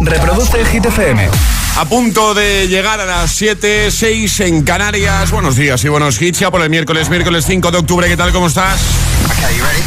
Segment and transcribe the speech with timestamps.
[0.00, 1.28] Reproduce Hit FM.
[1.76, 5.30] A punto de llegar a las 7, 6 en Canarias.
[5.30, 8.08] Buenos días y buenos hits ya por el miércoles, miércoles 5 de octubre.
[8.08, 8.32] ¿Qué tal?
[8.32, 8.80] ¿Cómo estás?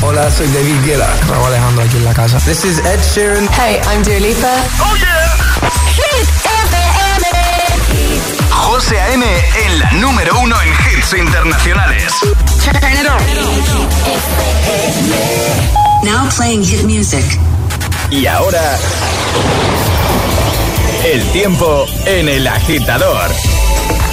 [0.01, 1.09] Hola, soy David Guetta.
[1.29, 2.39] Raúl Alejandro aquí en la casa.
[2.39, 3.47] This is Ed Sheeran.
[3.53, 4.53] Hey, I'm Dua Lipa.
[4.79, 5.37] Oh yeah.
[5.95, 6.27] Hit
[6.73, 7.27] FM.
[8.51, 9.25] José A.M.
[9.65, 12.13] en la número uno en hits internacionales.
[12.63, 13.21] Turn it on.
[16.03, 17.23] Now playing hit music.
[18.11, 18.77] Y ahora...
[21.05, 23.29] El tiempo en el agitador.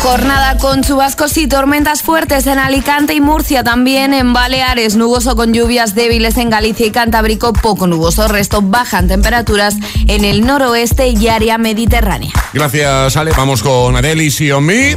[0.02, 5.55] Jornada con chubascos y tormentas fuertes en Alicante y Murcia, también en Baleares, nuboso con
[5.55, 9.77] lluvias débiles en Galicia y Cantábrico, poco nuboso, resto bajan temperaturas
[10.07, 12.30] en el noroeste y área mediterránea.
[12.52, 13.33] Gracias, Ale.
[13.37, 14.97] Vamos con Adele y On Me.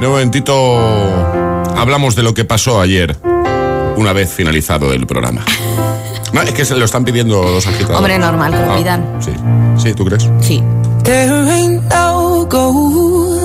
[0.00, 0.80] De un momentito
[1.76, 3.16] hablamos de lo que pasó ayer,
[3.96, 5.44] una vez finalizado el programa.
[6.32, 7.96] No, es que se lo están pidiendo los agitadores.
[7.98, 9.04] Hombre, normal que lo Ah, pidan.
[9.20, 9.32] sí.
[9.76, 10.28] sí, ¿tú crees?
[10.40, 10.62] Sí.
[11.04, 13.38] There ain't no gold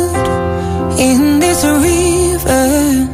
[1.00, 3.08] in this river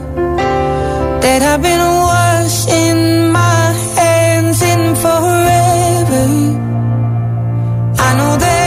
[1.22, 6.28] that I've been washing my hands in forever.
[8.00, 8.59] I know there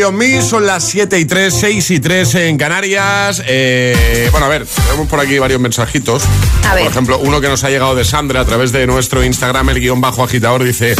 [0.00, 3.42] on Me, son las 7 y 3, 6 y 3 en Canarias.
[3.46, 6.22] Eh, bueno, a ver, tenemos por aquí varios mensajitos.
[6.68, 6.84] A ver.
[6.84, 9.80] Por ejemplo, uno que nos ha llegado de Sandra a través de nuestro Instagram, el
[9.80, 10.94] guion bajo agitador, dice...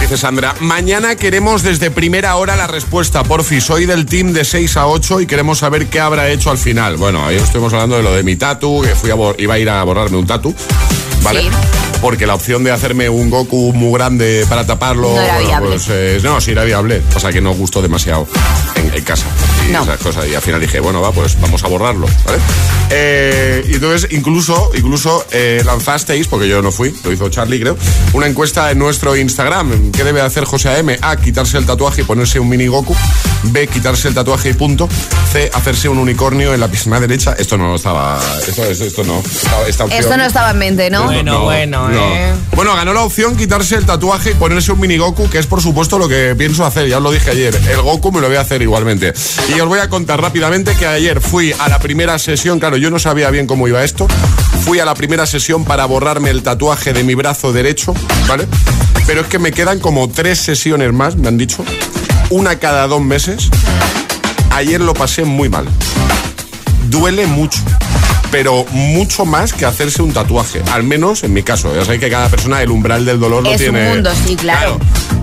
[0.00, 3.62] Dice Sandra, mañana queremos desde primera hora la respuesta, porfi.
[3.62, 6.96] Soy del team de 6 a 8 y queremos saber qué habrá hecho al final.
[6.98, 9.70] Bueno, ahí estuvimos hablando de lo de mi tatu, que fui a iba a ir
[9.70, 10.54] a borrarme un tatu,
[11.22, 11.42] ¿vale?
[11.42, 11.48] Sí.
[12.06, 15.12] Porque la opción de hacerme un Goku muy grande para taparlo.
[15.12, 15.70] No era viable.
[15.70, 17.02] Pues, eh, no, sí era viable.
[17.16, 18.28] O sea que no gustó demasiado
[18.76, 19.24] en, en casa.
[19.68, 19.82] Y No.
[19.82, 20.24] esas cosas.
[20.28, 22.06] Y al final dije, bueno, va, pues vamos a borrarlo.
[22.24, 22.38] ¿vale?
[22.90, 27.76] Eh, y entonces, incluso, incluso eh, lanzasteis, porque yo no fui, lo hizo Charlie, creo,
[28.12, 29.90] una encuesta en nuestro Instagram.
[29.90, 30.96] ¿Qué debe hacer José A.M.?
[31.02, 31.16] A.
[31.16, 32.94] Quitarse el tatuaje y ponerse un mini Goku.
[33.42, 33.66] B.
[33.66, 34.88] Quitarse el tatuaje y punto.
[35.32, 35.50] C.
[35.52, 37.34] Hacerse un unicornio en la piscina derecha.
[37.36, 38.20] Esto no estaba.
[38.46, 39.18] Esto, esto, esto no.
[39.18, 41.04] Esta- esta opción- Esto no estaba en mente, ¿no?
[41.06, 42.34] Bueno, bueno, ¿eh?
[42.54, 45.60] Bueno, ganó la opción quitarse el tatuaje y ponerse un mini Goku, que es por
[45.60, 47.54] supuesto lo que pienso hacer, ya os lo dije ayer.
[47.68, 49.12] El Goku me lo voy a hacer igualmente.
[49.54, 52.90] Y os voy a contar rápidamente que ayer fui a la primera sesión, claro, yo
[52.90, 54.06] no sabía bien cómo iba esto.
[54.64, 57.94] Fui a la primera sesión para borrarme el tatuaje de mi brazo derecho,
[58.26, 58.46] ¿vale?
[59.06, 61.64] Pero es que me quedan como tres sesiones más, me han dicho.
[62.30, 63.50] Una cada dos meses.
[64.50, 65.66] Ayer lo pasé muy mal
[66.90, 67.60] duele mucho.
[68.30, 70.62] Pero mucho más que hacerse un tatuaje.
[70.72, 71.74] Al menos en mi caso.
[71.74, 73.88] Ya sabéis que cada persona el umbral del dolor lo Es un tiene.
[73.90, 74.78] mundo, sí, claro.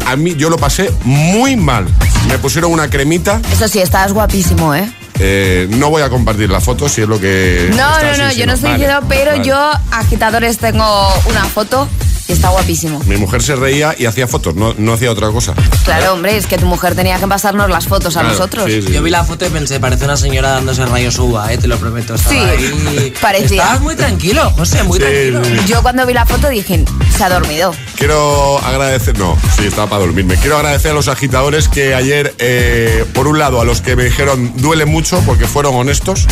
[0.08, 1.86] A mí yo lo pasé muy mal.
[2.28, 3.42] Me pusieron una cremita.
[3.52, 4.90] Eso sí, estás guapísimo, ¿eh?
[5.20, 7.70] eh, no voy a compartir la foto si es lo que.
[7.76, 9.44] No, no, no, yo no estoy Vale, diciendo, pero vale.
[9.46, 11.88] yo, agitadores, tengo una foto
[12.28, 13.00] y está guapísimo.
[13.06, 15.54] Mi mujer se reía y hacía fotos, no, no hacía otra cosa.
[15.84, 18.66] Claro, hombre, es que tu mujer tenía que pasarnos las fotos a nosotros.
[18.66, 18.94] sí, sí.
[18.94, 21.78] Yo vi la foto y pensé, parece una señora dándose rayos uva, eh, te lo
[21.78, 22.16] prometo.
[22.16, 23.14] Estaba Sí, ahí.
[23.22, 23.62] parecía.
[23.64, 25.44] Estabas muy tranquilo, José, muy Sí, tranquilo.
[25.44, 25.52] sí.
[25.68, 26.86] Yo cuando vi la foto dije,
[27.18, 27.74] se ha dormido.
[27.98, 30.36] Quiero agradecer, no, sí, estaba para dormirme.
[30.38, 34.04] Quiero agradecer a los agitadores que ayer, eh, por un lado, a los que me
[34.06, 36.26] dijeron duele mucho porque fueron honestos,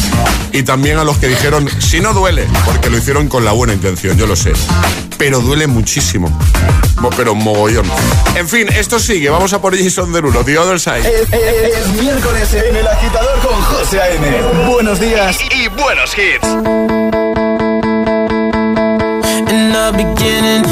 [0.52, 3.74] y también a los que dijeron si no duele, porque lo hicieron con la buena
[3.74, 4.54] intención, yo lo sé.
[5.18, 6.30] Pero duele muchísimo.
[7.00, 7.86] Mo- Pero mogollón.
[8.36, 9.30] En fin, esto sigue.
[9.32, 11.00] Vamos a por Jason Derulo, The Other Side.
[11.00, 14.68] Es, es- es miércoles en el agitador con José A.M.
[14.72, 16.48] Buenos días y, y buenos hits.
[19.50, 20.64] in the beginning.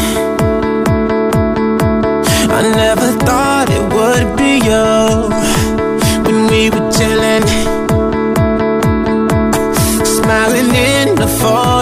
[2.51, 5.29] I never thought it would be you
[6.23, 7.43] when we were chilling,
[10.05, 11.78] smiling in the photo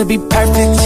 [0.00, 0.79] could be perfect,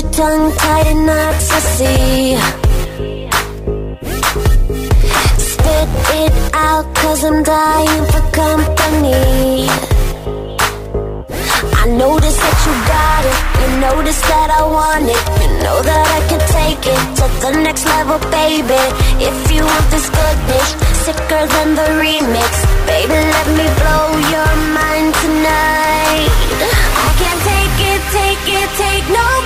[0.00, 2.36] your tongue tied in knots, see.
[5.48, 9.68] Spit it out, cause I'm dying for company.
[11.80, 15.22] I notice that you got it, you notice that I want it.
[15.40, 18.82] You know that I can take it to the next level, baby.
[19.16, 20.68] If you want this goodness,
[21.04, 22.52] sicker than the remix.
[22.84, 26.28] Baby, let me blow your mind tonight.
[27.00, 29.45] I can't take it, take it, take no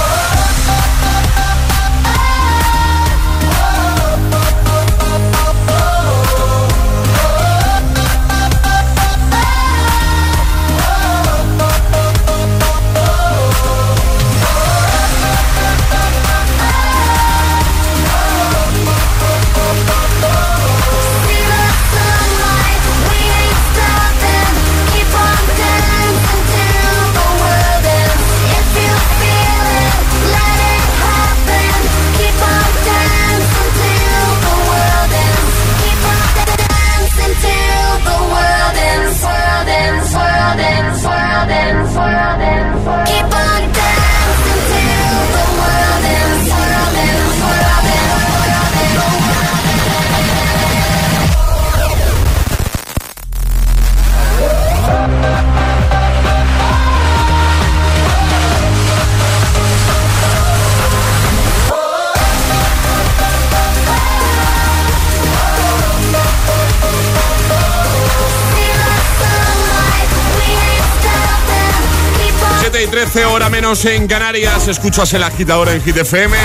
[72.91, 74.67] 13 hora menos en Canarias.
[74.67, 76.35] Escuchas el agitador en Hit FM.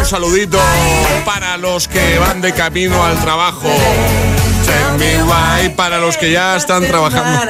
[0.00, 0.58] Un saludito
[1.24, 3.68] para los que van de camino al trabajo.
[4.98, 7.40] Why para los que ya están trabajando.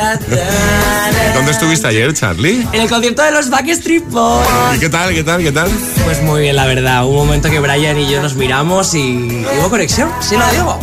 [1.34, 2.66] ¿Dónde estuviste ayer, Charlie?
[2.72, 4.46] En el concierto de los Backstreet Boys.
[4.76, 5.14] ¿Y qué tal?
[5.14, 5.42] ¿Qué tal?
[5.42, 5.70] ¿Qué tal?
[6.04, 7.04] Pues muy bien, la verdad.
[7.04, 10.10] Hubo un momento que Brian y yo nos miramos y hubo conexión.
[10.20, 10.80] Sí, lo digo.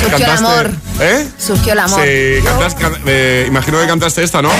[0.00, 0.70] Surgió el amor.
[1.00, 1.28] ¿Eh?
[1.38, 2.00] Surgió el amor.
[2.02, 4.50] Sí, cantas- can- eh, imagino que cantaste esta, ¿no?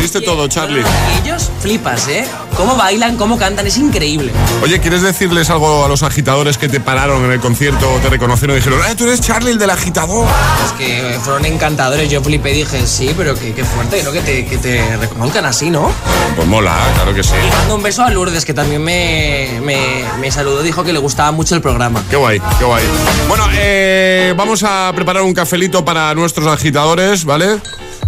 [0.00, 0.82] Diste todo, Charlie.
[1.22, 2.26] Ellos flipas, ¿eh?
[2.56, 4.32] Cómo bailan, cómo cantan, es increíble.
[4.62, 8.56] Oye, ¿quieres decirles algo a los agitadores que te pararon en el concierto, te reconocieron
[8.56, 10.26] y dijeron, ¡eh, tú eres Charlie, el del agitador!
[10.64, 12.10] Es que fueron encantadores.
[12.10, 14.12] Yo flipé y dije, sí, pero qué, qué fuerte, ¿no?
[14.12, 15.90] Que te, que te reconozcan así, ¿no?
[16.34, 17.34] Pues mola, claro que sí.
[17.46, 20.98] Y mando un beso a Lourdes, que también me, me, me saludó, dijo que le
[20.98, 22.02] gustaba mucho el programa.
[22.10, 22.84] Qué guay, qué guay.
[23.28, 27.58] Bueno, eh, vamos a preparar un cafelito para nuestros agitadores, ¿vale?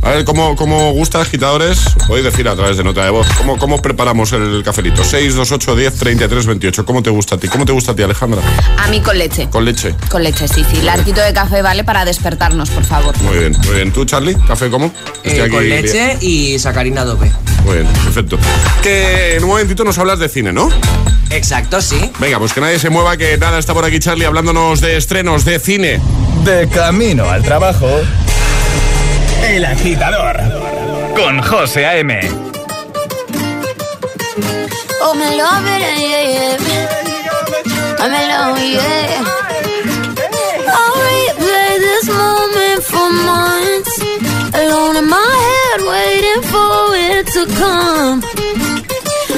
[0.04, 1.78] A ver, ¿cómo, cómo gusta, agitadores?
[2.08, 3.26] Podéis decir a través de nota de voz.
[3.38, 5.04] ¿Cómo, cómo preparamos el cafelito?
[5.04, 6.84] 6, 2, 8, 10, 33, 28.
[6.84, 7.46] ¿Cómo te gusta a ti?
[7.46, 8.42] ¿Cómo te gusta a ti, Alejandra?
[8.78, 9.48] A mí con leche.
[9.48, 9.94] Con leche.
[10.10, 10.82] Con leche, sí, sí.
[10.82, 13.16] Larguito de café vale para despertarnos, por favor.
[13.22, 13.92] Muy bien, muy bien.
[13.92, 14.34] ¿Tú, Charlie?
[14.48, 14.92] ¿Café cómo?
[15.22, 17.30] Estoy Eh, aquí- con leche y sacarina dope.
[17.64, 18.38] Muy bien, perfecto.
[18.82, 20.68] Que en un momentito nos hablas de cine, ¿no?
[21.30, 22.10] Exacto, sí.
[22.18, 25.44] Venga, pues que nadie se mueva, que nada, está por aquí Charlie hablándonos de estrenos
[25.44, 26.00] de cine.
[26.44, 27.88] De camino al trabajo.
[29.52, 30.40] El agitador
[31.14, 32.20] con José A.M.
[35.02, 36.88] Oh, me love it, yeah, oh, yeah.
[38.00, 39.24] I'm in love, yeah.
[40.72, 43.94] I'll replay this moment for months.
[44.54, 48.22] Alone in my head, waiting for it to come.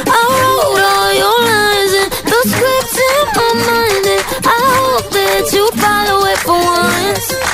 [0.06, 4.06] I wrote all your lines and the scripts in my mind.
[4.14, 7.53] And I hope that you follow it for once.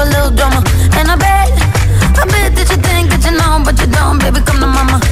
[0.00, 0.62] A little drama.
[0.96, 1.52] And I bet,
[2.16, 5.09] I bet that you think that you know, but you don't, baby, come to mama.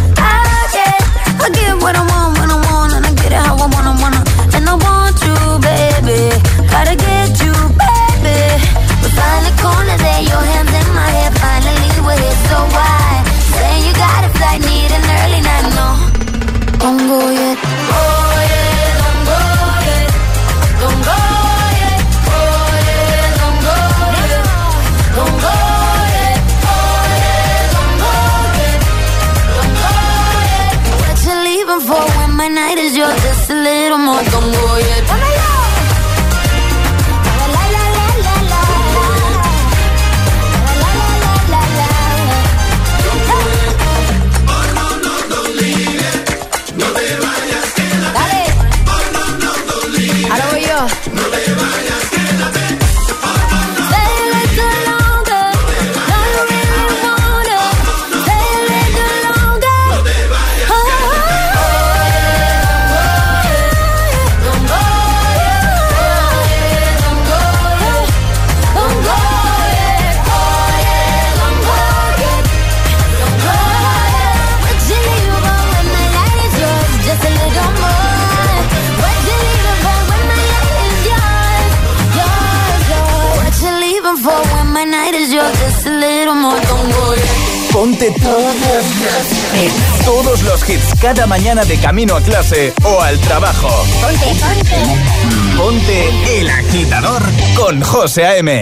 [90.48, 93.68] Los hits cada mañana de camino a clase o al trabajo.
[94.00, 95.56] Ponte, ponte.
[95.56, 97.22] Ponte el agitador
[97.54, 98.60] con José A.M.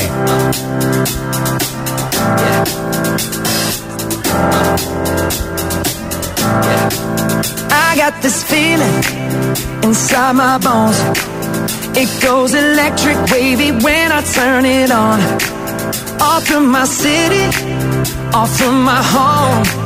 [7.70, 9.03] I got this feeling
[9.85, 10.99] inside my bones.
[11.96, 15.20] It goes electric wavy when I turn it on.
[16.20, 17.46] Off from my city,
[18.35, 19.86] off from my home.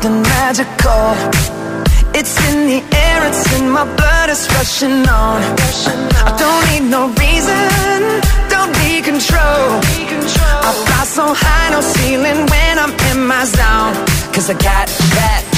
[0.00, 1.14] Something magical.
[2.14, 5.42] It's in the air, it's in my blood, it's rushing on.
[6.26, 9.80] I don't need no reason, don't be control.
[10.66, 13.94] I fly so high, no ceiling when I'm in my zone.
[14.32, 15.57] Cause I got that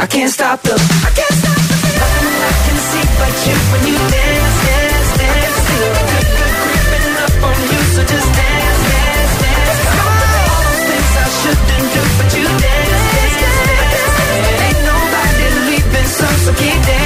[0.00, 0.72] I can't stop the
[1.04, 1.60] I can't stop the feeling.
[2.00, 4.29] Nothing I can see but you when you dance.
[16.40, 16.99] So keep dancing.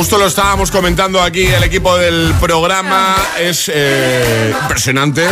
[0.00, 5.26] Justo lo estábamos comentando aquí, el equipo del programa es eh, impresionante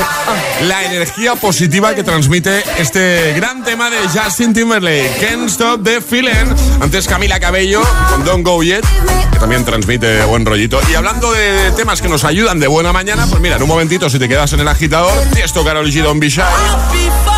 [0.64, 6.54] la energía positiva que transmite este gran tema de Justin Timberlake, Can't Stop the Feeling.
[6.82, 8.84] Antes Camila Cabello con Don't Go Yet,
[9.32, 10.78] que también transmite buen rollito.
[10.92, 14.10] Y hablando de temas que nos ayudan de buena mañana, pues mira, en un momentito
[14.10, 16.42] si te quedas en el agitador, Tiesto, Carol G, Shy.
[16.42, 17.37] De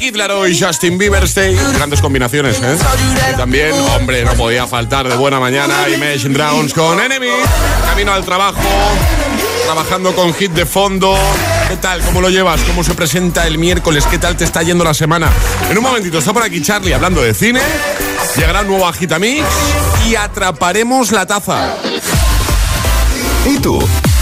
[0.00, 1.54] Kid Laroi y Justin Bieber Stay.
[1.74, 2.78] Grandes combinaciones, ¿eh?
[3.34, 7.28] Y también, hombre, no podía faltar de buena mañana Imagine Dragons con Enemy.
[7.84, 8.62] Camino al trabajo,
[9.66, 11.14] trabajando con hit de fondo.
[11.68, 12.00] ¿Qué tal?
[12.00, 12.62] ¿Cómo lo llevas?
[12.62, 14.06] ¿Cómo se presenta el miércoles?
[14.06, 15.28] ¿Qué tal te está yendo la semana?
[15.68, 17.60] En un momentito está por aquí Charlie hablando de cine.
[18.36, 19.44] Llegará un nuevo Agitamix
[20.08, 21.74] y atraparemos la taza.
[23.44, 23.78] ¿Y tú?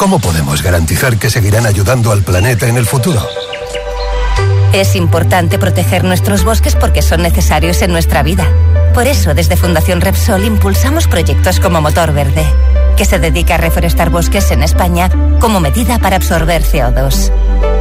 [0.00, 3.20] ¿Cómo podemos garantizar que seguirán ayudando al planeta en el futuro?
[4.72, 8.48] Es importante proteger nuestros bosques porque son necesarios en nuestra vida.
[8.94, 12.46] Por eso, desde Fundación Repsol impulsamos proyectos como Motor Verde,
[12.96, 17.30] que se dedica a reforestar bosques en España como medida para absorber CO2.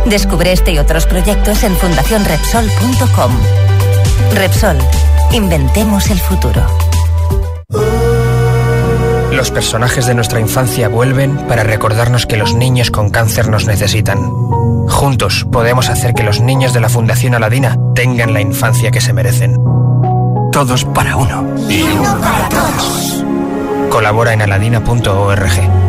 [0.05, 3.31] Descubre este y otros proyectos en fundacionrepsol.com.
[4.33, 4.77] Repsol,
[5.31, 6.67] inventemos el futuro.
[9.39, 14.19] Los personajes de nuestra infancia vuelven para recordarnos que los niños con cáncer nos necesitan.
[14.89, 19.13] Juntos podemos hacer que los niños de la Fundación Aladina tengan la infancia que se
[19.13, 19.55] merecen.
[20.51, 21.55] Todos para uno.
[21.69, 23.23] Y uno para todos.
[23.89, 25.88] Colabora en aladina.org.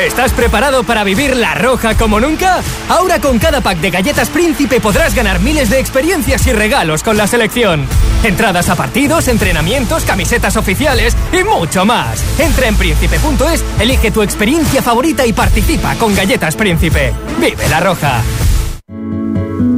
[0.00, 2.62] ¿Estás preparado para vivir la roja como nunca?
[2.88, 7.18] Ahora con cada pack de galletas Príncipe podrás ganar miles de experiencias y regalos con
[7.18, 7.86] la selección.
[8.24, 12.24] Entradas a partidos, entrenamientos, camisetas oficiales y mucho más.
[12.38, 17.12] Entra en príncipe.es, elige tu experiencia favorita y participa con Galletas Príncipe.
[17.38, 18.22] Vive la roja.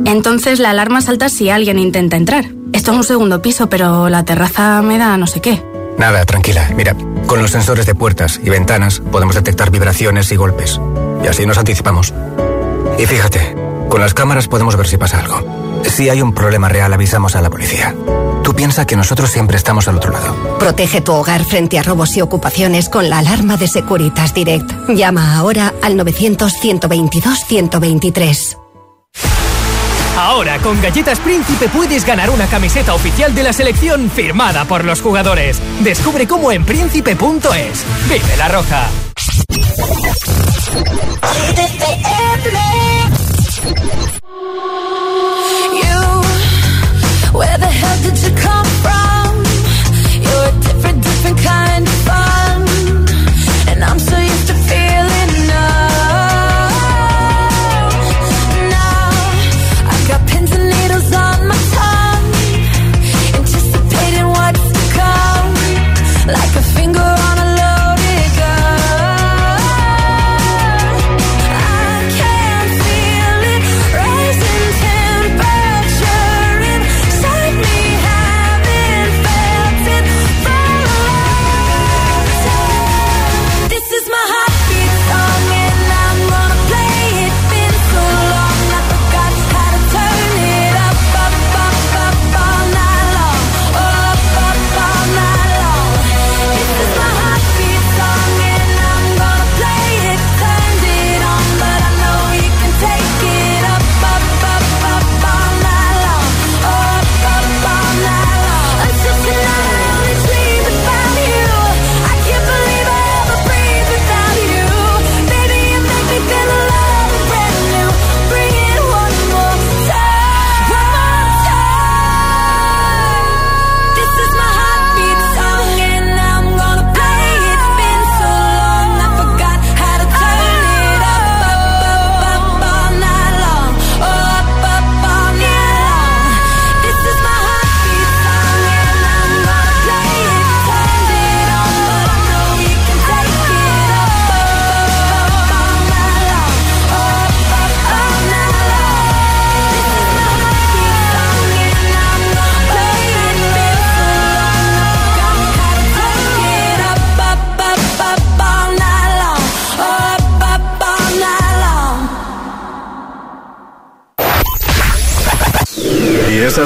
[0.04, 2.44] Entonces la alarma salta si alguien intenta entrar.
[2.72, 5.71] Esto es un segundo piso, pero la terraza me da no sé qué.
[5.98, 6.70] Nada, tranquila.
[6.74, 10.80] Mira, con los sensores de puertas y ventanas podemos detectar vibraciones y golpes.
[11.22, 12.12] Y así nos anticipamos.
[12.98, 13.54] Y fíjate,
[13.88, 15.82] con las cámaras podemos ver si pasa algo.
[15.84, 17.94] Si hay un problema real, avisamos a la policía.
[18.42, 20.58] Tú piensa que nosotros siempre estamos al otro lado.
[20.58, 24.88] Protege tu hogar frente a robos y ocupaciones con la alarma de Securitas Direct.
[24.88, 28.61] Llama ahora al 900-122-123.
[30.16, 35.00] Ahora con Galletas Príncipe puedes ganar una camiseta oficial de la selección firmada por los
[35.00, 35.60] jugadores.
[35.80, 37.84] Descubre cómo en príncipe.es.
[38.08, 38.88] Vive la roja.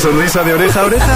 [0.06, 1.15] Sonrisa de oreja a oreja?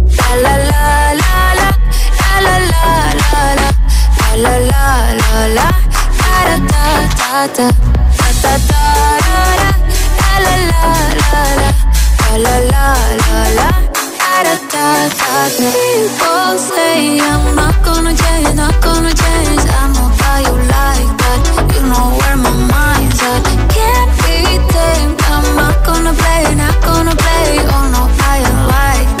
[0.17, 1.69] La la la la la,
[2.45, 3.69] la la la la la,
[4.35, 5.67] la la la la la,
[12.37, 13.67] la la la la.
[15.57, 19.63] People say I'm not gonna change, not gonna change.
[19.67, 21.39] I know how you like that.
[21.75, 23.43] You know where my mind's at.
[23.75, 24.37] Can't be
[24.73, 25.21] tamed.
[25.33, 27.59] I'm not gonna play, not gonna play.
[27.75, 29.20] Oh no, I ain't like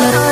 [0.00, 0.31] da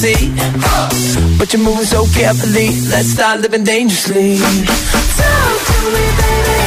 [0.00, 1.38] fantasy.
[1.38, 4.38] But you're moving so carefully, let's start living dangerously.
[4.38, 6.60] Talk to me, baby.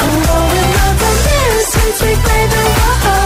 [0.00, 2.62] I'm going up on this, sweet, sweet baby.
[3.04, 3.23] Whoa.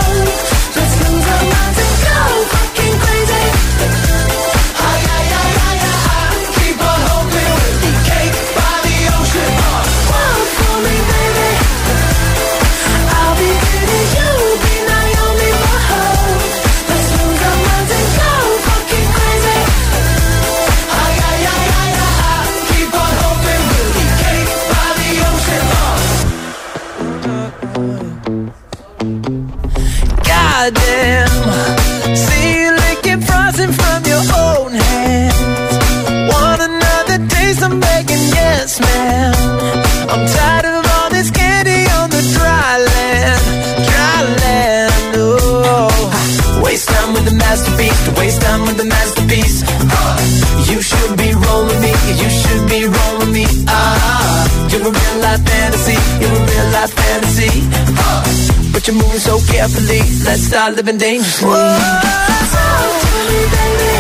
[58.89, 61.49] You're moving so carefully, let's start living dangerously.
[61.49, 61.55] Me,
[63.53, 63.93] baby.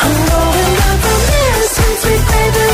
[0.00, 0.76] I'm going
[2.32, 2.69] baby.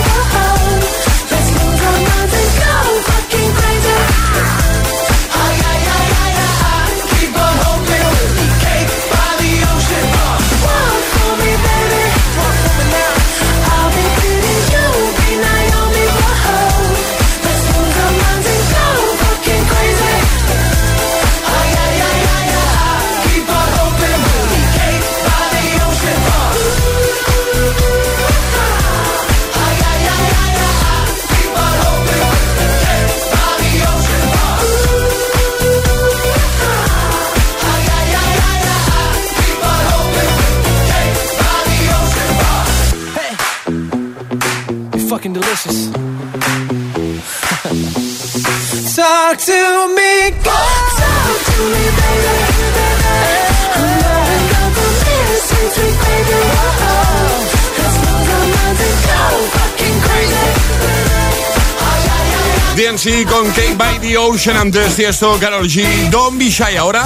[62.97, 65.85] DNC con Cake by the Ocean antes Tiesto, Carol G.
[66.11, 67.05] Don't be shy ahora.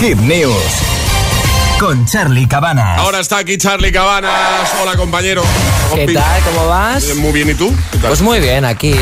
[0.00, 0.87] Hit News
[1.78, 2.98] con Charlie Cabanas.
[2.98, 4.68] Ahora está aquí Charlie Cabanas.
[4.82, 5.42] Hola, compañero.
[5.94, 6.42] ¿Qué tal?
[6.42, 7.14] ¿Cómo vas?
[7.16, 7.72] Muy bien, ¿y tú?
[7.92, 8.08] ¿Qué tal?
[8.08, 8.94] Pues muy bien, aquí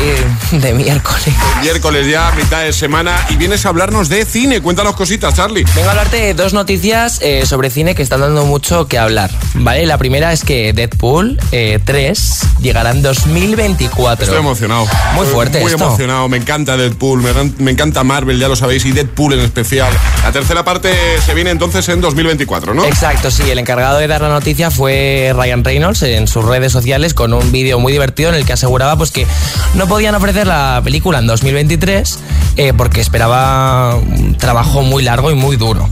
[0.51, 1.33] de miércoles.
[1.61, 4.61] Miércoles ya, mitad de semana, y vienes a hablarnos de cine.
[4.61, 5.65] Cuéntanos cositas, Charlie.
[5.75, 9.31] Vengo a hablarte de dos noticias eh, sobre cine que están dando mucho que hablar.
[9.55, 9.85] ¿Vale?
[9.85, 14.23] La primera es que Deadpool eh, 3 llegará en 2024.
[14.23, 14.87] Estoy emocionado.
[15.15, 15.83] Muy fuerte Muy esto.
[15.83, 16.29] emocionado.
[16.29, 17.23] Me encanta Deadpool,
[17.57, 19.91] me encanta Marvel, ya lo sabéis, y Deadpool en especial.
[20.23, 20.93] La tercera parte
[21.25, 22.85] se viene entonces en 2024, ¿no?
[22.85, 23.49] Exacto, sí.
[23.49, 27.51] El encargado de dar la noticia fue Ryan Reynolds en sus redes sociales con un
[27.51, 29.27] vídeo muy divertido en el que aseguraba pues que
[29.73, 32.19] no podían ofrecer la película en 2023
[32.57, 35.87] eh, porque esperaba un trabajo muy largo y muy duro.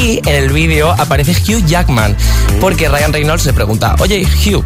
[0.00, 2.16] Y en el vídeo aparece Hugh Jackman
[2.60, 4.64] porque Ryan Reynolds le pregunta, oye Hugh,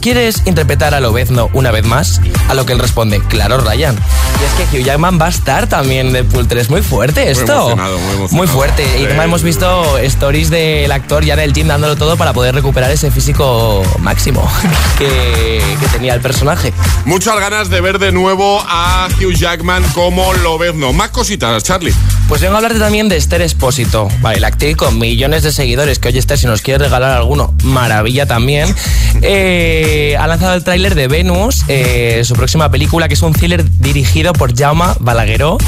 [0.00, 2.20] ¿quieres interpretar a Lobezno una vez más?
[2.48, 3.96] A lo que él responde, claro Ryan.
[4.40, 6.70] Y es que Hugh Jackman va a estar también en Deadpool 3.
[6.70, 7.52] Muy fuerte esto.
[7.52, 8.36] emocionado, muy emocionado.
[8.36, 8.84] Muy fuerte.
[9.00, 12.54] Y además hemos visto stories del actor ya en el gym dándolo todo para poder
[12.54, 14.48] recuperar ese físico máximo
[14.98, 16.72] que, que tenía el personaje.
[17.04, 20.92] Muchas ganas de ver de nuevo a Hugh Jackman como Lobezno.
[20.92, 21.94] Más cositas, Charlie.
[22.28, 25.98] Pues vengo a hablarte también de Esther Espósito, vale, la actriz con millones de seguidores,
[25.98, 28.74] que oye Esther, si nos quieres regalar alguno, maravilla también.
[29.22, 33.68] Eh, ha lanzado el tráiler de Venus, eh, su próxima película, que es un thriller
[33.78, 35.58] dirigido por Jaume Balagueró,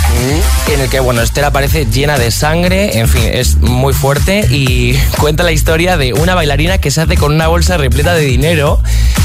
[0.73, 4.95] en el que, bueno, Esther aparece llena de sangre, en fin, es muy fuerte y
[5.23, 8.83] cuenta la historia de una bailarina que se hace con una bolsa repleta de dinero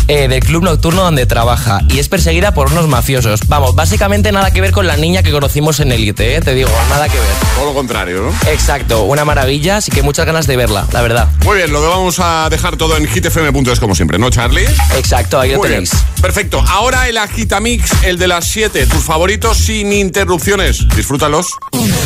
[0.07, 3.39] eh, del club nocturno donde trabaja y es perseguida por unos mafiosos.
[3.47, 6.41] Vamos, básicamente nada que ver con la niña que conocimos en Elite, ¿eh?
[6.41, 7.27] te digo, nada que ver.
[7.55, 8.51] Todo lo contrario, ¿no?
[8.51, 11.29] Exacto, una maravilla, así que muchas ganas de verla, la verdad.
[11.43, 14.67] Muy bien, lo que vamos a dejar todo en hitfm.es como siempre, ¿no, Charlie?
[14.95, 15.71] Exacto, ahí lo bien.
[15.71, 15.91] tenéis.
[16.21, 16.63] Perfecto.
[16.67, 18.85] Ahora el Agitamix, el de las 7.
[18.85, 20.87] Tus favoritos sin interrupciones.
[20.95, 21.47] Disfrútalos.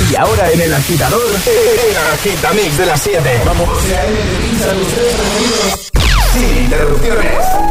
[0.09, 3.41] Y ahora en el agitador, el agitamix de las 7.
[3.45, 3.80] Vamos.
[6.33, 7.70] Sin interrupciones.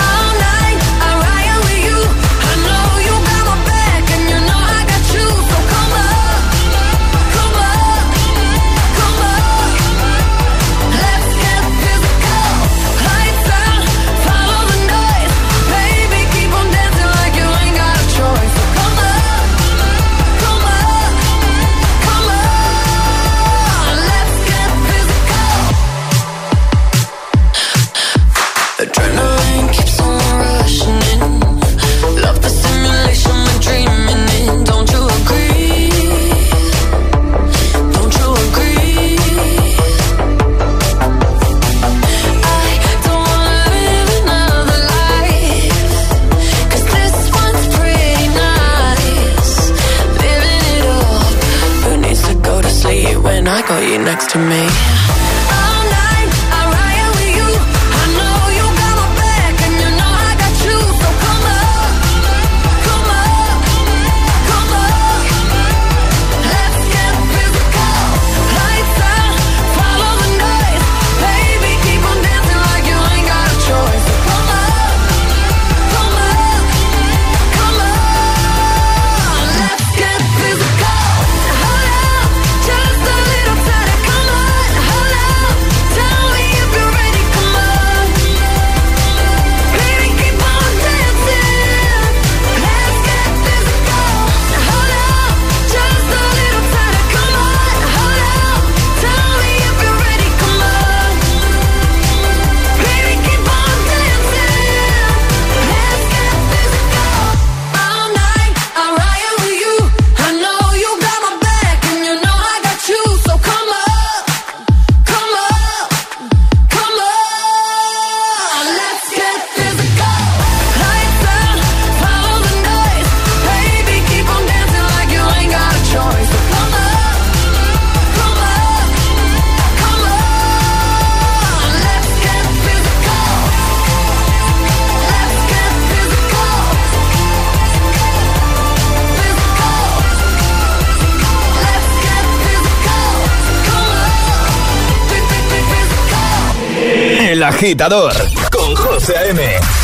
[147.61, 148.11] Agitador
[148.51, 149.39] con José A.M.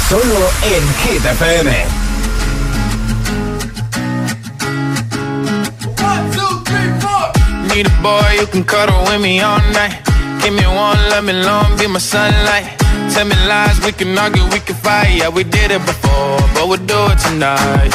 [0.10, 1.72] Solo en Hit FM.
[7.70, 9.94] Need a boy you can cuddle with me all night.
[10.42, 12.66] Give me one, let me long, be my sunlight.
[13.14, 15.16] Tell me lies, we can argue, we can fight.
[15.16, 17.92] Yeah, we did it before, but we'll do it tonight.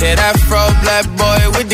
[0.00, 1.73] Yeah, that fro black boy with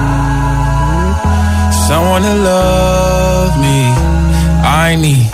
[1.91, 3.79] someone to love me.
[4.85, 5.27] I need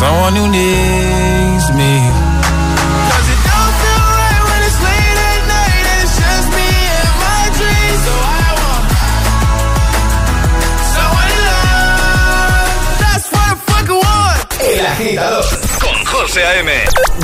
[0.00, 2.17] someone who needs me.
[16.28, 16.70] José A.M.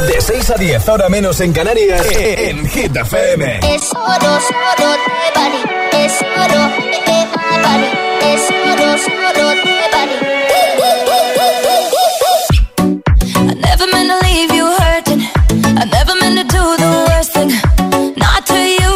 [0.06, 3.60] De 6 a 10, ahora menos en Canarias, en Hit FM.
[3.74, 5.62] Es oro, solo de Bali.
[5.92, 6.70] Es oro,
[7.04, 7.26] de
[7.62, 7.90] Bali.
[8.32, 9.42] Es oro, solo de
[9.92, 10.16] Bali.
[13.36, 15.20] I never meant to leave you hurting.
[15.78, 17.50] I never meant to do the worst thing.
[18.16, 18.94] Not to you.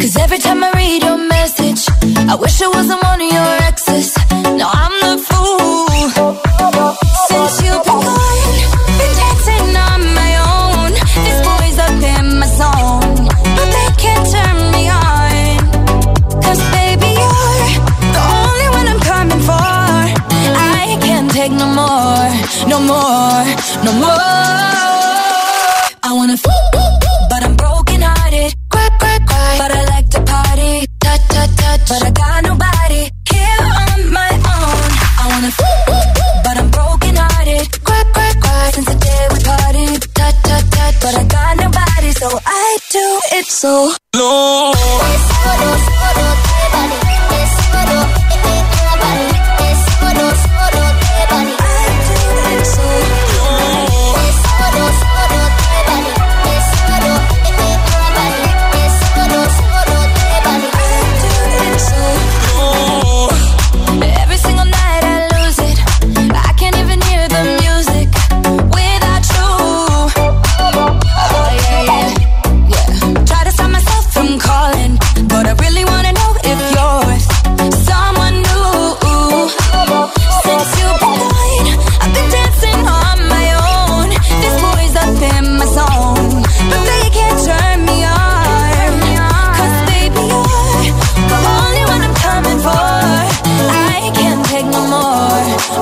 [0.00, 1.86] Cause every time I read your message,
[2.28, 3.61] I wish I wasn't one of your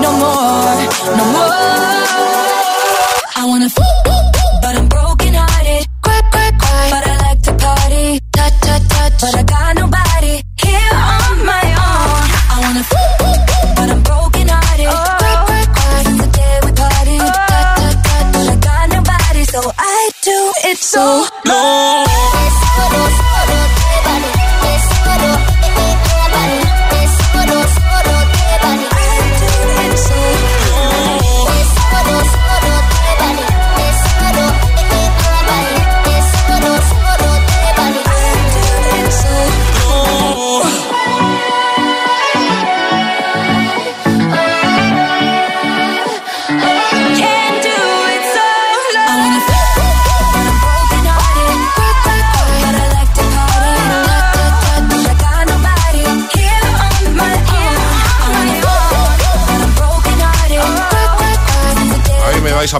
[0.00, 1.59] no more, no more.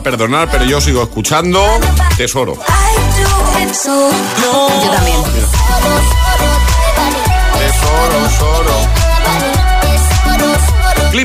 [0.03, 1.64] Perdonar, pero yo sigo escuchando
[2.16, 2.57] Tesoro.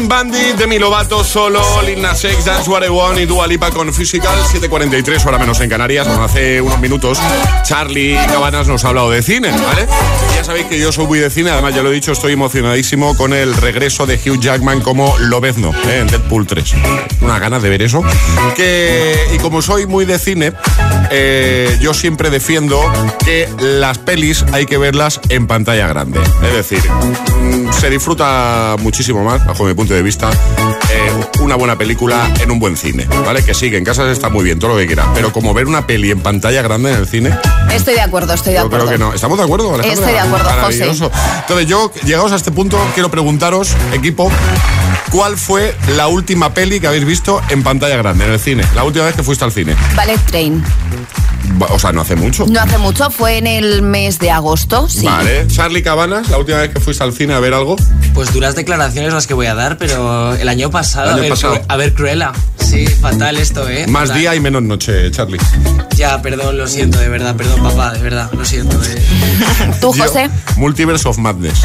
[0.07, 4.37] Bandit, Demi Lovato, Solo, Lil Nas X, That's What I y Dua Lipa con Physical,
[4.43, 6.07] 7.43, hora menos en Canarias.
[6.07, 7.19] Bueno, hace unos minutos
[7.63, 9.87] Charlie Cabanas nos ha hablado de cine, ¿vale?
[10.35, 13.15] Ya sabéis que yo soy muy de cine, además ya lo he dicho, estoy emocionadísimo
[13.15, 15.99] con el regreso de Hugh Jackman como Lobezno ¿eh?
[15.99, 16.73] en Deadpool 3.
[17.21, 18.03] Una ganas de ver eso.
[18.55, 20.53] Que, y como soy muy de cine,
[21.11, 22.79] eh, yo siempre defiendo
[23.23, 26.19] que las pelis hay que verlas en pantalla grande.
[26.43, 31.77] Es decir, mm, se disfruta muchísimo más, bajo mi punto de vista, eh, una buena
[31.77, 33.43] película en un buen cine, ¿vale?
[33.43, 35.67] Que sí, que en casa está muy bien, todo lo que quiera, pero como ver
[35.67, 37.37] una peli en pantalla grande en el cine,
[37.71, 38.85] Estoy de acuerdo, estoy de yo acuerdo.
[38.85, 39.13] creo que no.
[39.13, 39.93] ¿Estamos de acuerdo, Alejandra?
[39.93, 41.09] Estoy de acuerdo, José.
[41.41, 44.31] Entonces yo, llegados a este punto, quiero preguntaros, equipo,
[45.11, 48.63] ¿cuál fue la última peli que habéis visto en pantalla grande, en el cine?
[48.75, 49.75] La última vez que fuiste al cine.
[49.95, 50.63] Ballet Train.
[51.69, 52.45] O sea, no hace mucho.
[52.47, 55.05] No hace mucho, fue en el mes de agosto, sí.
[55.05, 55.47] Vale.
[55.47, 57.75] Charlie Cabanas, la última vez que fuiste al cine a ver algo.
[58.13, 61.21] Pues duras declaraciones las que voy a dar, pero el año pasado, El año a,
[61.21, 61.61] ver, pasado.
[61.67, 62.31] A ver Cruella.
[62.57, 63.85] Sí, fatal esto, ¿eh?
[63.87, 64.19] Más Fatal.
[64.19, 65.37] día y menos noche, Charlie.
[65.95, 68.81] Ya, perdón, lo siento, de verdad, perdón, papá, de verdad, lo siento.
[68.83, 69.05] eh.
[69.81, 70.29] ¿Tú, Yo- José?
[70.57, 71.61] Multiverse of Madness.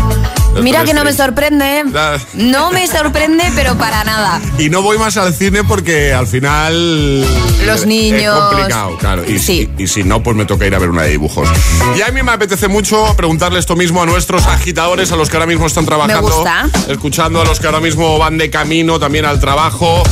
[0.63, 1.85] Mira que no me sorprende.
[1.87, 4.41] Da- No me sorprende, pero para nada.
[4.59, 7.25] Y no voy más al cine porque al final.
[7.67, 8.35] Los niños.
[8.37, 9.25] Es complicado, claro.
[9.31, 9.71] Y, Sí.
[9.81, 11.49] Y, si no, pues me toca ir a ver una de dibujos.
[11.97, 15.37] Y a mí me apetece mucho preguntarle esto mismo a nuestros agitadores, a los que
[15.37, 16.29] ahora mismo están trabajando.
[16.29, 16.69] gusta.
[16.89, 20.03] Escuchando a los que ahora mismo van de camino también al trabajo.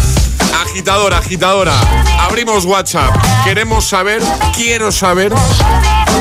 [0.61, 1.73] Agitadora, agitadora.
[2.21, 3.15] Abrimos WhatsApp.
[3.45, 4.21] Queremos saber,
[4.55, 5.33] quiero saber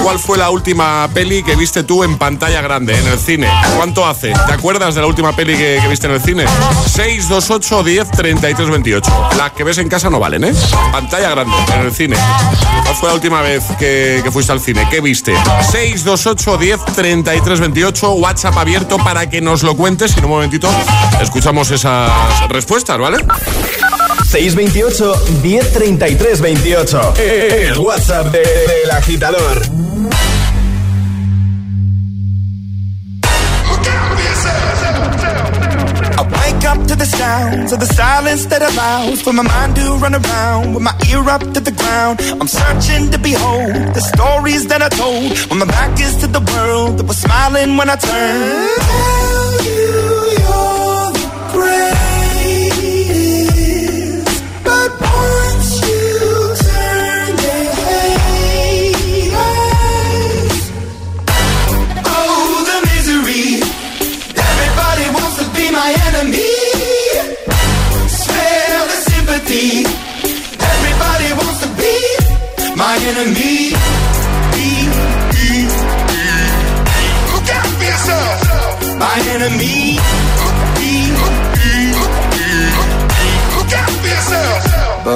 [0.04, 3.50] cuál fue la última peli que viste tú en pantalla grande, en el cine.
[3.76, 4.34] ¿Cuánto hace?
[4.34, 6.46] ¿Te acuerdas de la última peli que, viste en el cine?
[6.86, 9.30] 628 10 33 28.
[9.38, 10.54] Las que ves en casa no valen, ¿eh?
[10.92, 12.18] Pantalla grande, en el cine.
[12.84, 14.88] ¿Cuál fue la última vez que, que fuiste al cine?
[14.90, 15.36] ¿Qué viste?
[15.72, 18.12] 628 10 33 28.
[18.14, 20.16] WhatsApp abierto para que nos lo cuentes.
[20.16, 20.70] Y en un momentito
[21.22, 22.12] escuchamos esas
[22.50, 23.18] respuestas, ¿vale?
[24.28, 27.14] 628 1033 28.
[27.18, 29.62] El WhatsApp de- del agitador.
[35.00, 39.96] I wake up to the sounds of the silence that allows for my mind to
[40.02, 42.20] run around with my ear up to the ground.
[42.42, 46.42] I'm searching to behold the stories that I told when my back is to the
[46.54, 49.87] world that was smiling when I turned.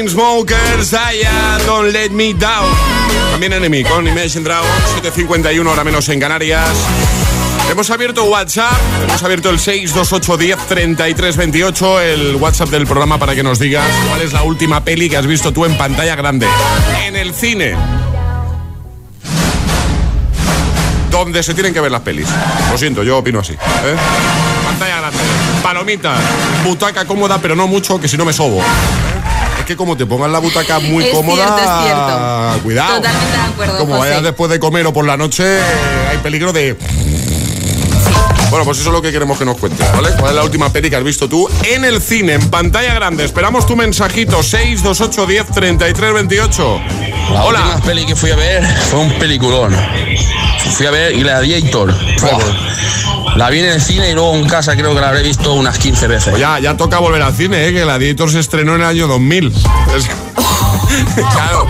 [0.00, 2.74] Chainsmokers, Daya, Don't Let Me Down.
[3.32, 4.72] También Enemy con Imagine Dragons,
[5.02, 6.70] 7.51 hora menos en Canarias.
[7.70, 8.72] Hemos abierto WhatsApp,
[9.06, 14.42] hemos abierto el 628103328, el WhatsApp del programa para que nos digas cuál es la
[14.42, 16.46] última peli que has visto tú en pantalla grande.
[17.04, 17.74] En el cine.
[21.10, 22.26] Donde se tienen que ver las pelis.
[22.70, 23.52] Lo siento, yo opino así.
[23.52, 23.58] ¿eh?
[24.64, 25.18] Pantalla grande,
[25.62, 26.18] palomitas,
[26.64, 28.62] butaca cómoda, pero no mucho, que si no me sobo.
[29.70, 32.62] Que como te pongan la butaca muy Es cómoda, cierto, es cierto.
[32.64, 32.96] cuidado.
[32.96, 34.08] Totalmente de acuerdo, Como José.
[34.08, 35.62] vayas después de comer o por la noche, eh,
[36.10, 36.76] hay peligro de...
[38.50, 40.10] Bueno, pues eso es lo que queremos que nos cuentes, ¿vale?
[40.18, 43.24] ¿Cuál es la última peli que has visto tú en el cine, en pantalla grande?
[43.24, 46.80] Esperamos tu mensajito, 628 10 33 28.
[47.32, 47.60] La Hola.
[47.60, 49.74] última peli que fui a ver fue un peliculón.
[50.72, 51.94] Fui a ver Gladiator.
[53.36, 55.78] La vi en el cine y luego en casa creo que la habré visto unas
[55.78, 56.30] 15 veces.
[56.30, 57.72] Pues ya, ya toca volver al cine, ¿eh?
[57.72, 59.46] Que Gladiator se estrenó en el año 2000.
[59.96, 60.10] Es-
[61.14, 61.66] claro.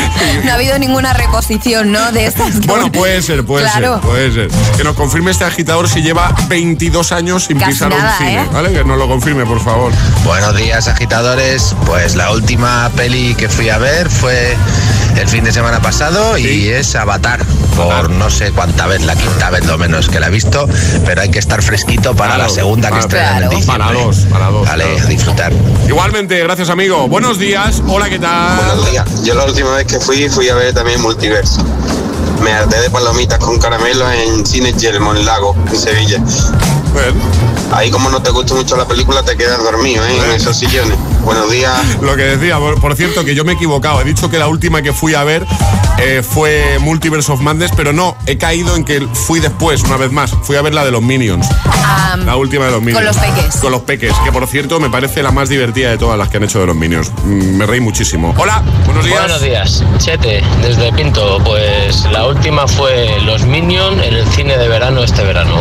[0.44, 2.12] No ha habido ninguna reposición, ¿no?
[2.12, 2.60] De estas.
[2.60, 3.94] que- Bueno, puede ser, puede Claro.
[4.00, 4.48] ser, puede ser.
[4.76, 8.42] Que nos confirme este agitador si lleva 22 años sin Casi pisar nada, un cine,
[8.42, 8.48] ¿eh?
[8.52, 8.72] ¿vale?
[8.72, 9.92] Que nos lo confirme, por favor.
[10.24, 14.56] Buenos días agitadores, pues la última peli que fui a ver fue
[15.16, 17.42] el fin de semana pasado y es Avatar,
[17.74, 20.68] por no sé cuánta vez, la quinta vez lo menos que la he visto,
[21.06, 23.78] pero hay que estar fresquito para Claro, la segunda que para- estrenan en diciembre.
[23.86, 24.66] Para dos, para dos.
[24.68, 25.00] Vale, claro.
[25.00, 25.52] a disfrutar.
[25.88, 27.08] Igualmente, gracias amigo.
[27.08, 28.56] Buenos días, hola, ¿qué tal?
[28.56, 29.24] Buenos días.
[29.24, 31.62] Yo la última vez que fui, fui a ver también Multiverso.
[32.42, 36.22] Me harté de palomitas con caramelo en Cine Yelmo, en Lago, en Sevilla.
[37.72, 40.18] Ahí como no te gusta mucho la película, te quedas dormido ¿eh?
[40.24, 40.96] en esos sillones.
[41.24, 41.74] Buenos días.
[42.00, 44.00] Lo que decía, por, por cierto, que yo me he equivocado.
[44.00, 45.44] He dicho que la última que fui a ver
[45.98, 50.12] eh, fue Multiverse of Madness, pero no, he caído en que fui después, una vez
[50.12, 50.30] más.
[50.42, 51.46] Fui a ver la de los Minions.
[51.64, 53.04] Ah, La última de los Minions.
[53.04, 53.56] los peques.
[53.56, 56.36] Con los peques, que por cierto me parece la más divertida de todas las que
[56.36, 57.10] han hecho de los Minions.
[57.24, 58.32] Mm, Me reí muchísimo.
[58.38, 59.18] Hola, buenos días.
[59.18, 61.40] Buenos días, Chete, desde Pinto.
[61.44, 65.56] Pues la última fue Los Minion en el cine de verano este verano,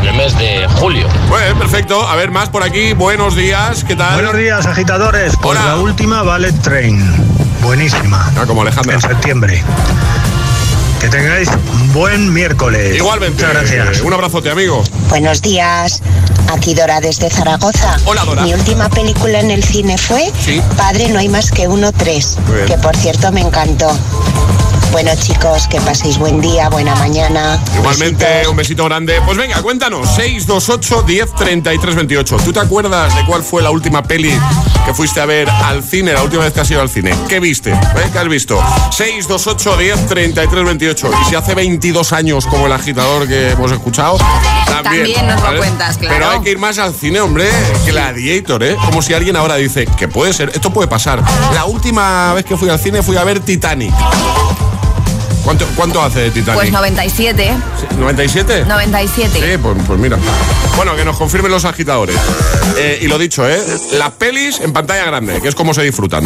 [0.00, 1.06] en el mes de julio.
[1.28, 2.08] Bueno, perfecto.
[2.08, 2.94] A ver, más por aquí.
[2.94, 4.14] Buenos días, ¿qué tal?
[4.14, 5.34] Buenos días, agitadores.
[5.40, 7.04] Pues la última Ballet Train.
[7.62, 8.32] Buenísima.
[8.36, 8.94] Ah, como Alejandra.
[8.94, 9.62] En septiembre.
[10.98, 12.96] Que tengáis un buen miércoles.
[12.96, 13.44] Igualmente.
[13.44, 14.00] Muchas gracias.
[14.00, 14.82] Un abrazote, amigo.
[15.10, 16.02] Buenos días,
[16.50, 17.98] aquí Dora desde Zaragoza.
[18.06, 18.42] Hola, Dora.
[18.42, 20.32] Mi última película en el cine fue
[20.78, 23.90] Padre no hay más que uno tres, que por cierto me encantó.
[24.92, 27.62] Bueno chicos, que paséis buen día, buena mañana.
[27.76, 29.20] Igualmente, un besito grande.
[29.24, 30.08] Pues venga, cuéntanos.
[30.16, 32.36] 628 10 33 28.
[32.44, 34.36] ¿Tú te acuerdas de cuál fue la última peli
[34.84, 37.14] que fuiste a ver al cine, la última vez que has ido al cine?
[37.28, 37.70] ¿Qué viste?
[37.70, 38.10] ¿Eh?
[38.12, 38.60] ¿Qué has visto?
[38.90, 41.10] 628 10 33 28.
[41.22, 44.18] Y si hace 22 años, como el agitador que hemos escuchado,
[44.66, 45.04] también.
[45.04, 45.58] También nos lo ¿vale?
[45.58, 46.16] cuentas, claro.
[46.18, 47.48] Pero hay que ir más al cine, hombre.
[47.86, 48.76] Gladiator, ¿eh?
[48.84, 51.22] Como si alguien ahora dice que puede ser, esto puede pasar.
[51.54, 53.94] La última vez que fui al cine fui a ver Titanic.
[55.50, 56.60] ¿Cuánto, cuánto hace de Titanic?
[56.60, 57.52] Pues 97.
[57.98, 58.66] ¿97?
[58.66, 59.32] 97.
[59.34, 60.16] Sí, pues, pues mira.
[60.76, 62.14] Bueno, que nos confirmen los agitadores.
[62.76, 63.60] Eh, y lo dicho, ¿eh?
[63.94, 66.24] Las pelis en pantalla grande, que es como se disfrutan.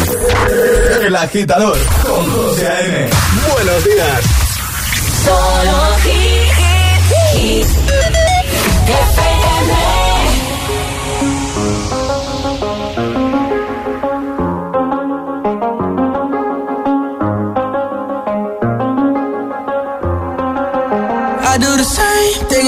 [1.01, 3.09] El agitador con José A.M.
[3.51, 4.21] Buenos días.
[5.23, 7.65] Solo hit, hit,
[8.85, 9.34] FM.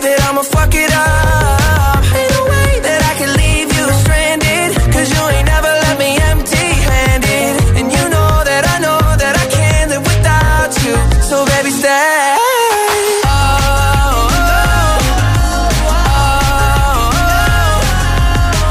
[0.00, 2.02] And I'm afraid that I'ma fuck it up.
[2.18, 4.70] Ain't no way that I can leave you stranded.
[4.94, 7.54] Cause you ain't never left me empty handed.
[7.78, 10.94] And you know that I know that I can't live without you.
[11.28, 12.36] So baby, stay.
[13.26, 14.28] Oh,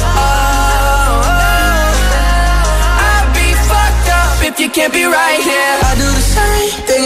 [0.07, 0.37] oh,
[3.11, 5.36] I'd be fucked up if you can't be right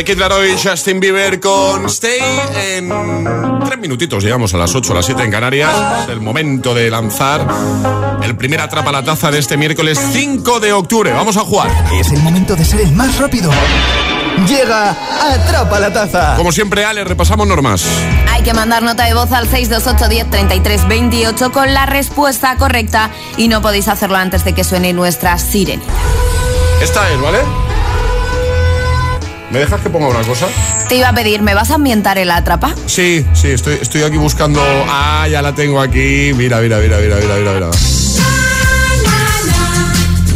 [0.00, 2.22] De Kid Laroi y Justin Bieber con Stay
[2.56, 2.88] en
[3.66, 5.74] tres minutitos, llegamos a las 8, a las 7 en Canarias.
[6.04, 7.46] Es el momento de lanzar
[8.22, 11.12] el primer atrapa la taza de este miércoles 5 de octubre.
[11.12, 11.70] Vamos a jugar.
[11.92, 13.50] Es el momento de ser el más rápido.
[14.48, 14.96] Llega
[15.34, 16.34] Atrapa la Taza.
[16.34, 17.84] Como siempre, Ale, repasamos normas.
[18.30, 23.10] Hay que mandar nota de voz al 628 10 33 28 con la respuesta correcta
[23.36, 25.82] y no podéis hacerlo antes de que suene nuestra sirena.
[26.80, 27.69] Esta es, ¿vale?
[29.50, 30.46] ¿Me dejas que ponga una cosa?
[30.88, 32.72] Te iba a pedir, ¿me vas a ambientar el atrapa?
[32.86, 34.62] Sí, sí, estoy, estoy aquí buscando.
[34.88, 36.32] Ah, ya la tengo aquí.
[36.34, 37.52] Mira, mira, mira, mira, mira, mira.
[37.54, 37.70] mira.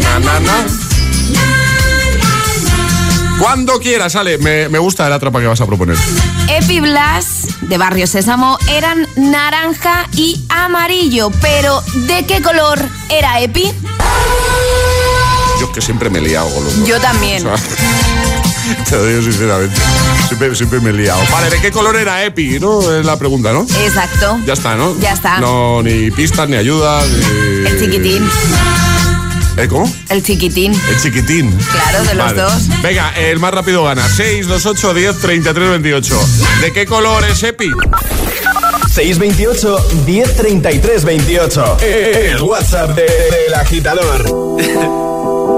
[0.01, 0.67] Na, na, na.
[3.39, 4.39] Cuando quieras, Ale.
[4.39, 5.97] Me, me gusta el atrapa que vas a proponer.
[6.49, 13.73] Epi Blas de Barrio Sésamo eran naranja y amarillo, pero ¿de qué color era Epi?
[15.61, 16.85] Yo que siempre me he liado con los.
[16.85, 17.45] Yo también.
[17.55, 18.14] O sea,
[18.89, 19.77] te lo digo sinceramente.
[20.29, 21.21] Siempre, siempre me he liado.
[21.31, 22.59] Vale, ¿de qué color era Epi?
[22.61, 22.81] ¿No?
[22.93, 23.63] Es la pregunta, ¿no?
[23.85, 24.39] Exacto.
[24.47, 24.99] Ya está, ¿no?
[25.01, 25.39] Ya está.
[25.39, 27.67] No, ni pistas, ni ayudas, ni...
[27.67, 28.29] El chiquitín.
[29.57, 29.91] ¿Eh, cómo?
[30.09, 30.73] El chiquitín.
[30.89, 31.57] El chiquitín.
[31.73, 32.43] Claro, de los Vale.
[32.43, 32.83] dos.
[32.83, 34.09] Venga, el más rápido gana.
[34.09, 36.21] 6, 2, 8, 10, 33, 28.
[36.61, 37.71] ¿De qué color es Epi?
[38.93, 41.77] 628 1033 28.
[41.81, 44.25] El WhatsApp del de, El agitador.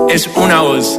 [0.10, 0.98] es una voz.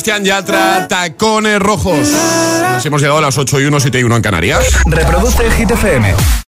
[0.00, 2.08] Sebastián Yatra, tacones rojos.
[2.72, 4.78] Nos hemos llegado a las 8 y 1, 7 y 1 en Canarias.
[4.86, 6.40] Reproduce el.